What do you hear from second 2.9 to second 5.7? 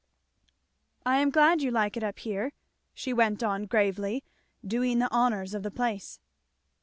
she went on, gravely doing the honours of the